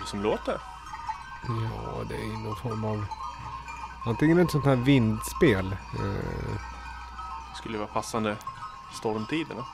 [0.00, 0.60] är det som låter?
[1.48, 3.04] Ja, det är någon form av...
[4.06, 5.66] Antingen ett sånt här vindspel.
[5.72, 6.60] Eh,
[7.56, 8.36] skulle vara passande
[8.92, 9.64] stormtiderna.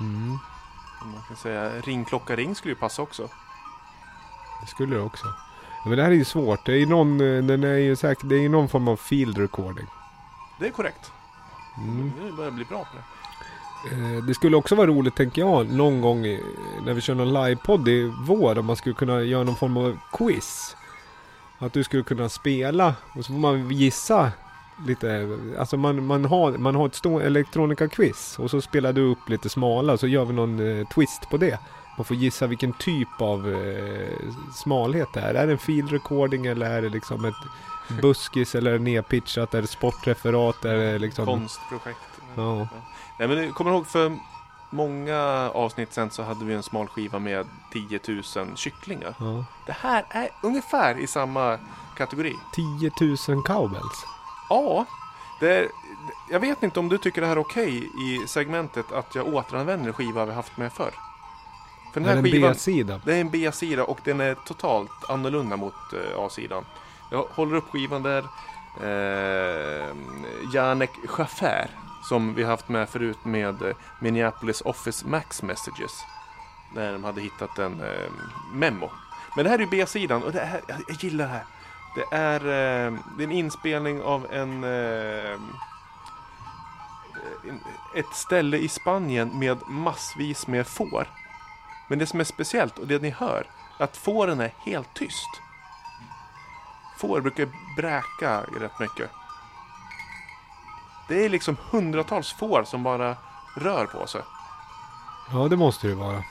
[0.00, 0.38] mm,
[1.04, 3.28] Man kan säga ringklocka ring skulle ju passa också.
[4.60, 5.26] det skulle det också.
[5.86, 6.66] Men det här är ju svårt.
[6.66, 9.38] Det är ju någon, eh, den är ju säkert, det är någon form av field
[9.38, 9.86] recording.
[10.58, 11.12] Det är korrekt.
[11.78, 12.12] Mm.
[12.20, 13.02] Nu börjar jag bli bra på det.
[13.92, 16.22] Eh, det skulle också vara roligt tänker jag någon gång
[16.86, 19.98] när vi kör någon livepodd i vår om man skulle kunna göra någon form av
[20.12, 20.76] quiz.
[21.58, 24.32] Att du skulle kunna spela och så får man gissa
[24.86, 25.38] lite.
[25.58, 29.48] Alltså man, man har, man har ett stort elektronika-quiz och så spelar du upp lite
[29.48, 31.58] smala så gör vi någon eh, twist på det.
[31.96, 34.18] Man får gissa vilken typ av eh,
[34.54, 35.34] smalhet det är.
[35.34, 37.34] Är det en field recording eller är det liksom ett
[38.02, 39.54] buskis eller är det nedpitchat?
[39.54, 40.64] Är det sportreferat?
[40.64, 41.26] Är det liksom...
[41.26, 42.13] Konstprojekt.
[42.36, 42.68] Ja.
[43.18, 44.16] Nej men kommer du ihåg för
[44.70, 49.14] många avsnitt sen så hade vi en smal skiva med 10 000 kycklingar.
[49.18, 49.44] ja.
[49.66, 51.58] Det här är ungefär i samma
[51.96, 52.34] kategori.
[52.54, 52.90] 10
[53.28, 54.04] 000 cowbells.
[54.50, 54.84] Ja,
[55.40, 55.68] det är,
[56.30, 59.86] jag vet inte om du tycker det här är okej i segmentet att jag återanvänder
[59.86, 60.94] en skiva vi haft med förr.
[61.92, 63.00] För den är här det en skivan, B-sida?
[63.04, 66.64] det är en B-sida och den är totalt annorlunda mot eh, A-sidan.
[67.10, 68.24] Jag håller upp skivan där.
[68.82, 69.96] Eh,
[70.54, 71.70] Janek Schaffer
[72.08, 76.04] som vi haft med förut med eh, Minneapolis Office Max Messages.
[76.74, 78.10] När de hade hittat en eh,
[78.52, 78.90] memo.
[79.36, 81.44] Men det här är ju B-sidan och det här, jag, jag gillar det här.
[81.94, 85.40] Det är, eh, det är en inspelning av en, eh,
[87.94, 91.08] ett ställe i Spanien med massvis med får.
[91.88, 93.46] Men det som är speciellt och det ni hör,
[93.78, 95.28] att fåren är helt tyst.
[96.98, 99.10] Får brukar bräka rätt mycket.
[101.08, 103.16] Det är liksom hundratals får som bara
[103.56, 104.22] rör på sig.
[105.32, 106.22] Ja, det måste det vara.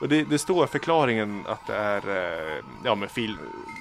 [0.00, 3.36] Och det, det står förklaringen att det är eh, ja, men fil,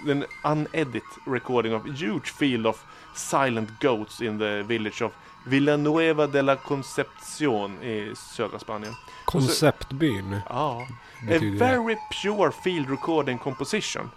[0.07, 2.83] en unedit recording of huge field of
[3.15, 5.11] silent goats in the village of
[5.45, 8.93] Villanueva de la Concepción i södra Spanien.
[9.25, 10.87] Konceptbyn Ja,
[11.21, 14.09] a very pure field recording composition.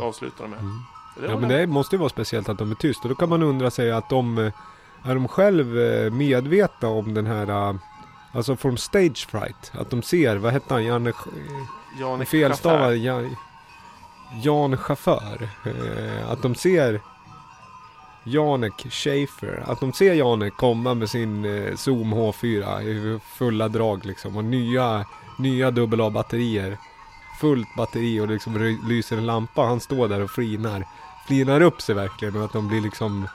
[0.00, 0.60] Avslutar de med.
[0.60, 0.82] Mm.
[1.22, 3.08] Ja, men det måste ju vara speciellt att de är tysta.
[3.08, 4.52] Då kan man undra sig att de...
[5.04, 7.68] eh, Är de själv eh, medvetna om den här...
[7.70, 7.74] eh,
[8.32, 9.72] Alltså from stage fright.
[9.74, 10.84] Att de ser, vad hette han?
[10.84, 11.12] Janne...
[12.00, 13.36] Jan Jan felstavad Jan,
[14.42, 15.48] Jan Chaufför.
[15.64, 17.00] Eh, att de ser
[18.24, 19.64] Janek Schaefer.
[19.66, 24.36] Att de ser Janek komma med sin eh, Zoom H4 i fulla drag liksom.
[24.36, 25.04] Och nya,
[25.38, 26.78] nya dubbel A-batterier.
[27.40, 29.62] Fullt batteri och liksom lyser en lampa.
[29.62, 30.84] Han står där och flinar.
[31.26, 33.28] Flinar upp sig verkligen och att de blir liksom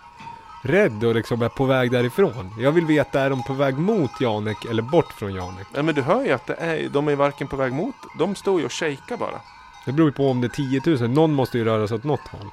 [0.61, 2.53] rädd och liksom är på väg därifrån.
[2.59, 5.67] Jag vill veta, är de på väg mot Janek eller bort från Janek?
[5.73, 8.35] Ja, men du hör ju att det är, de är varken på väg mot, de
[8.35, 9.39] står ju och shakar bara.
[9.85, 11.09] Det beror ju på om det är 10 000.
[11.09, 12.49] Någon måste ju röra sig åt något håll.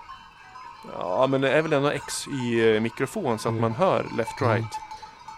[0.99, 3.61] Ja, men det är väl ändå X i eh, mikrofon så att Mm.
[3.63, 4.55] man hör left Mm.
[4.55, 4.73] right.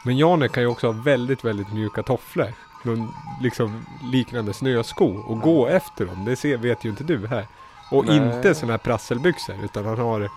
[0.04, 2.52] Men Janek kan ju också ha väldigt, väldigt mjuka tofflor.
[2.82, 6.24] Någon liksom liknande snösko och gå efter dem.
[6.24, 7.46] Det ser, vet ju inte du här.
[7.90, 8.16] Och Nej.
[8.16, 10.28] inte sådana här prasselbyxor utan han har,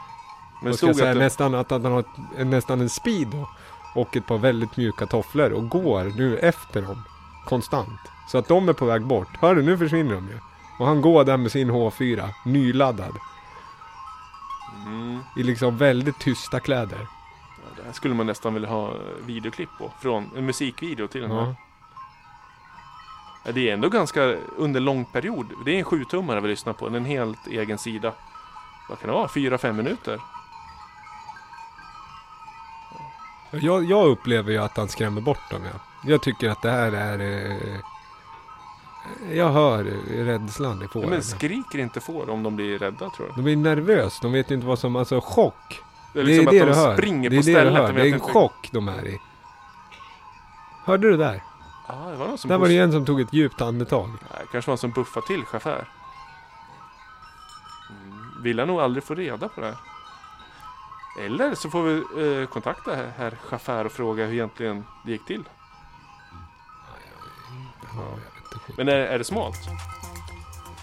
[0.63, 3.47] Men jag stod säga, att det, nästan, att han har ett, nästan en speedo.
[3.95, 7.03] Och ett par väldigt mjuka tofflor och går nu efter dem.
[7.45, 7.99] Konstant.
[8.27, 9.27] Så att de är på väg bort.
[9.41, 10.39] Hör du, nu försvinner de ju.
[10.79, 13.15] Och han går där med sin H4, nyladdad.
[14.85, 16.99] mm, I liksom väldigt tysta kläder.
[16.99, 18.95] ja, det här skulle man nästan vilja ha eh,
[19.25, 19.91] videoklipp på.
[20.01, 21.37] Från en musikvideo till den här.
[21.37, 21.55] Ja.
[23.45, 24.21] Ja, det är ändå ganska
[24.57, 25.45] under lång period.
[25.65, 26.87] Det är en sjutummare vi lyssnar på.
[26.87, 28.13] En helt egen sida.
[28.89, 29.27] Vad kan det vara?
[29.27, 30.19] Fyra, fem minuter?
[33.61, 35.61] Jag, jag upplever ju att han skrämmer bort dem.
[35.65, 35.79] Ja.
[36.05, 37.19] Jag tycker att det här är...
[37.19, 37.77] Eh,
[39.31, 39.83] jag hör
[40.25, 41.09] rädslan i Ja, fåren.
[41.09, 43.33] men skriker inte får om de blir rädda tror du?
[43.35, 44.19] de blir nervösa.
[44.21, 44.95] De vet ju inte vad som...
[44.95, 45.81] Alltså chock.
[46.13, 46.97] Det är Det liksom är det att du de hör.
[46.97, 47.93] springer det är på det du hör.
[47.93, 49.19] Det är en inte- chock de är i.
[50.85, 51.43] Hörde du det där?
[51.87, 54.09] Ja, det var någon som Där var det en som tog ett djupt andetag.
[54.09, 55.87] Nej, kanske var någon som buffade till chaufför.
[57.89, 59.75] Mm, vill jag nog aldrig få reda på det här.
[61.19, 61.93] Eller så får vi
[62.41, 65.43] eh, kontakta herr- chaufför och fråga hur egentligen det gick till.
[67.95, 68.17] Ja.
[68.77, 69.59] Men är, är det smalt?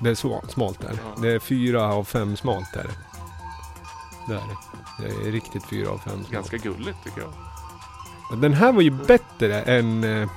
[0.00, 0.92] Det är så, smalt där.
[1.16, 1.22] Ja.
[1.22, 2.86] Det är fyra av fem smalt där.
[4.28, 4.56] Det är det.
[5.02, 6.30] Det är riktigt fyra av fem smalt.
[6.30, 7.32] Ganska gulligt tycker jag.
[8.40, 10.28] Den här var ju bättre än eh,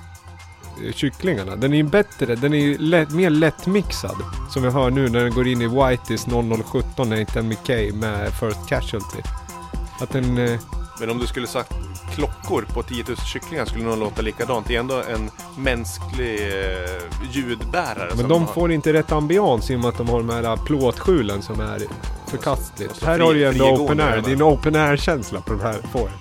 [0.94, 1.56] kycklingarna.
[1.56, 4.16] Den är ju bättre, den är ju lätt, mer lättmixad.
[4.50, 8.68] Som vi hör nu när den går in i Whiteys 0017 Nathan McKay med First
[8.70, 9.22] Casualty.
[10.04, 10.38] Att den...
[10.38, 10.60] Eh,
[11.00, 11.74] Men om du skulle sagt
[12.16, 14.68] klockor på 10 000 kycklingar skulle nog låta likadant.
[14.68, 17.02] Det är ändå en mänsklig eh,
[17.32, 18.12] ljudbärare.
[18.16, 20.58] Men de har- får inte rätt ambians i och med att de har de här
[20.66, 21.82] plåtskjulen som är
[22.28, 22.92] förkastligt.
[22.92, 24.22] och så här fri- har du ju ändå open air.
[24.26, 26.14] Det är en open air-känsla på de här fåren.